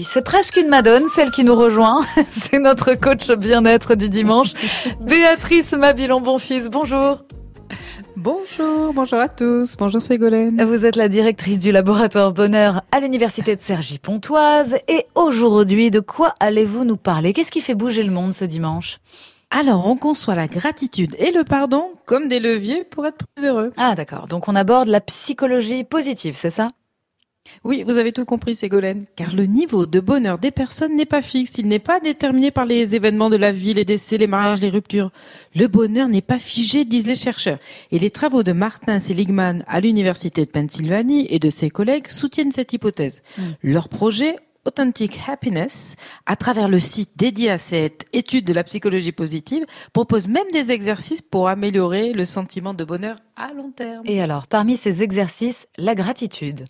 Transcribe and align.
C'est 0.00 0.24
presque 0.24 0.56
une 0.56 0.68
madone, 0.68 1.08
celle 1.08 1.32
qui 1.32 1.42
nous 1.42 1.56
rejoint. 1.56 2.06
C'est 2.30 2.60
notre 2.60 2.94
coach 2.94 3.32
bien-être 3.32 3.96
du 3.96 4.08
dimanche, 4.08 4.52
Béatrice 5.00 5.72
Mabilon 5.72 6.20
Bonfils. 6.20 6.68
Bonjour. 6.70 7.24
Bonjour, 8.14 8.94
bonjour 8.94 9.18
à 9.18 9.28
tous, 9.28 9.76
bonjour 9.76 10.00
Ségolène. 10.00 10.62
Vous 10.64 10.86
êtes 10.86 10.94
la 10.94 11.08
directrice 11.08 11.58
du 11.58 11.72
laboratoire 11.72 12.32
Bonheur 12.32 12.82
à 12.92 13.00
l'université 13.00 13.56
de 13.56 13.60
Cergy-Pontoise 13.60 14.76
et 14.86 15.06
aujourd'hui, 15.16 15.90
de 15.90 15.98
quoi 15.98 16.32
allez-vous 16.38 16.84
nous 16.84 16.96
parler? 16.96 17.32
Qu'est-ce 17.32 17.50
qui 17.50 17.60
fait 17.60 17.74
bouger 17.74 18.04
le 18.04 18.12
monde 18.12 18.32
ce 18.32 18.44
dimanche? 18.44 19.00
Alors, 19.50 19.88
on 19.88 19.96
conçoit 19.96 20.36
la 20.36 20.46
gratitude 20.46 21.16
et 21.18 21.32
le 21.32 21.42
pardon 21.42 21.90
comme 22.06 22.28
des 22.28 22.38
leviers 22.38 22.84
pour 22.84 23.04
être 23.04 23.26
plus 23.34 23.46
heureux. 23.46 23.72
Ah 23.76 23.96
d'accord, 23.96 24.28
donc 24.28 24.46
on 24.46 24.54
aborde 24.54 24.86
la 24.86 25.00
psychologie 25.00 25.82
positive, 25.82 26.36
c'est 26.36 26.50
ça? 26.50 26.70
Oui, 27.64 27.84
vous 27.86 27.98
avez 27.98 28.12
tout 28.12 28.24
compris, 28.24 28.54
Ségolène, 28.54 29.04
car 29.16 29.34
le 29.34 29.44
niveau 29.44 29.86
de 29.86 30.00
bonheur 30.00 30.38
des 30.38 30.50
personnes 30.50 30.96
n'est 30.96 31.06
pas 31.06 31.22
fixe, 31.22 31.58
il 31.58 31.66
n'est 31.66 31.78
pas 31.78 32.00
déterminé 32.00 32.50
par 32.50 32.66
les 32.66 32.94
événements 32.94 33.30
de 33.30 33.36
la 33.36 33.52
vie, 33.52 33.74
les 33.74 33.84
décès, 33.84 34.18
les 34.18 34.26
mariages, 34.26 34.60
les 34.60 34.68
ruptures. 34.68 35.10
Le 35.54 35.66
bonheur 35.66 36.08
n'est 36.08 36.22
pas 36.22 36.38
figé, 36.38 36.84
disent 36.84 37.06
les 37.06 37.14
chercheurs. 37.14 37.58
Et 37.90 37.98
les 37.98 38.10
travaux 38.10 38.42
de 38.42 38.52
Martin 38.52 39.00
Seligman 39.00 39.64
à 39.66 39.80
l'Université 39.80 40.44
de 40.44 40.50
Pennsylvanie 40.50 41.26
et 41.30 41.38
de 41.38 41.50
ses 41.50 41.70
collègues 41.70 42.08
soutiennent 42.08 42.52
cette 42.52 42.72
hypothèse. 42.72 43.22
Hmm. 43.36 43.42
Leur 43.62 43.88
projet 43.88 44.36
Authentic 44.68 45.18
Happiness, 45.26 45.96
à 46.26 46.36
travers 46.36 46.68
le 46.68 46.78
site 46.78 47.12
dédié 47.16 47.50
à 47.50 47.56
cette 47.56 48.04
étude 48.12 48.44
de 48.44 48.52
la 48.52 48.64
psychologie 48.64 49.12
positive, 49.12 49.64
propose 49.94 50.28
même 50.28 50.50
des 50.52 50.72
exercices 50.72 51.22
pour 51.22 51.48
améliorer 51.48 52.12
le 52.12 52.26
sentiment 52.26 52.74
de 52.74 52.84
bonheur 52.84 53.16
à 53.36 53.54
long 53.54 53.70
terme. 53.70 54.02
Et 54.04 54.20
alors, 54.20 54.46
parmi 54.46 54.76
ces 54.76 55.02
exercices, 55.02 55.66
la 55.78 55.94
gratitude. 55.94 56.66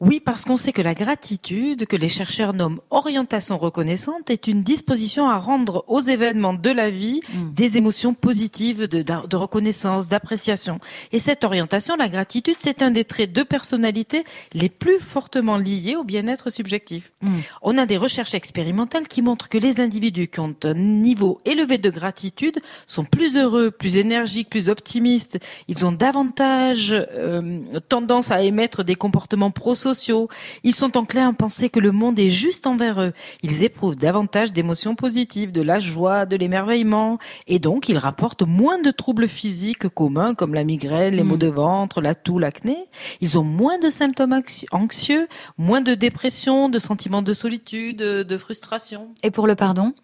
Oui, 0.00 0.20
parce 0.20 0.44
qu'on 0.44 0.56
sait 0.56 0.72
que 0.72 0.82
la 0.82 0.94
gratitude, 0.94 1.86
que 1.86 1.96
les 1.96 2.08
chercheurs 2.08 2.54
nomment 2.54 2.80
orientation 2.90 3.58
reconnaissante, 3.58 4.30
est 4.30 4.46
une 4.46 4.62
disposition 4.62 5.28
à 5.28 5.38
rendre 5.38 5.84
aux 5.88 6.00
événements 6.00 6.54
de 6.54 6.70
la 6.70 6.90
vie 6.90 7.20
hmm. 7.32 7.52
des 7.54 7.76
émotions 7.76 8.14
positives 8.14 8.88
de, 8.88 9.36
reconnaissance, 9.36 10.08
d'appréciation. 10.08 10.78
Et 11.12 11.18
cette 11.18 11.44
orientation, 11.44 11.96
la 11.96 12.08
gratitude, 12.08 12.56
c'est 12.58 12.82
un 12.82 12.90
des 12.90 13.04
traits 13.04 13.32
de 13.32 13.42
personnalité 13.42 14.24
les 14.52 14.68
plus 14.68 14.98
fortement 14.98 15.56
liés 15.56 15.96
au 15.96 16.04
bien-être 16.04 16.50
subjectif. 16.50 17.12
Hmm. 17.22 17.38
On 17.62 17.78
a 17.78 17.86
des 17.86 17.96
recherches 17.96 18.34
expérimentales 18.34 19.08
qui 19.08 19.22
montrent 19.22 19.48
que 19.48 19.58
les 19.58 19.80
individus 19.80 20.28
qui 20.28 20.40
ont 20.40 20.54
un 20.64 20.74
niveau 20.74 21.38
élevé 21.44 21.78
de 21.78 21.90
gratitude 21.90 22.58
sont 22.86 23.04
plus 23.04 23.36
heureux, 23.36 23.70
plus 23.70 23.96
énergiques, 23.96 24.50
plus 24.50 24.68
optimistes. 24.68 25.38
Ils 25.68 25.84
ont 25.86 25.92
davantage 25.92 26.94
euh, 26.94 27.60
tendance 27.88 28.30
à 28.30 28.42
émettre 28.42 28.84
des 28.84 28.94
comportements 28.94 29.50
prosociaux. 29.78 30.28
Ils 30.64 30.74
sont 30.74 30.96
enclins 30.96 31.28
à 31.28 31.32
penser 31.32 31.70
que 31.70 31.78
le 31.78 31.92
monde 31.92 32.18
est 32.18 32.30
juste 32.30 32.66
envers 32.66 33.00
eux. 33.00 33.12
Ils 33.44 33.62
éprouvent 33.62 33.94
davantage 33.94 34.52
d'émotions 34.52 34.96
positives, 34.96 35.52
de 35.52 35.62
la 35.62 35.78
joie, 35.78 36.26
de 36.26 36.34
l'émerveillement, 36.34 37.18
et 37.46 37.60
donc 37.60 37.88
ils 37.88 37.98
rapportent 37.98 38.42
moins 38.42 38.80
de 38.82 38.90
troubles 38.90 39.28
physiques 39.28 39.88
communs 39.88 40.34
comme 40.34 40.52
la 40.52 40.64
migraine, 40.64 41.14
les 41.14 41.22
maux 41.22 41.36
hmm. 41.36 41.38
de 41.38 41.46
ventre, 41.46 42.00
la 42.00 42.16
toux, 42.16 42.40
l'acné. 42.40 42.76
Ils 43.20 43.38
ont 43.38 43.44
moins 43.44 43.78
de 43.78 43.88
symptômes 43.88 44.42
anxieux, 44.72 45.28
moins 45.58 45.80
de 45.80 45.94
dépression, 45.94 46.68
de 46.68 46.80
sentiments 46.80 47.22
de 47.22 47.34
solitude, 47.34 47.98
de 47.98 48.38
frustration. 48.38 49.14
Et 49.22 49.30
pour 49.30 49.46
le 49.46 49.54
pardon? 49.54 49.94